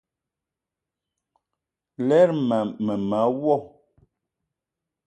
[2.07, 3.55] Lerma mema wo.